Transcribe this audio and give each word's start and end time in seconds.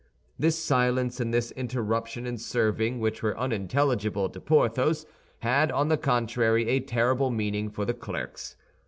This 0.39 0.57
silence 0.57 1.19
and 1.19 1.31
this 1.31 1.51
interruption 1.51 2.25
in 2.25 2.39
serving, 2.39 2.99
which 2.99 3.21
were 3.21 3.37
unintelligible 3.39 4.29
to 4.29 4.41
Porthos, 4.41 5.05
had, 5.41 5.71
on 5.71 5.89
the 5.89 5.95
contrary, 5.97 6.67
a 6.69 6.79
terrible 6.79 7.29
meaning 7.29 7.69
for 7.69 7.85
the 7.85 7.93
clerks. 7.93 8.55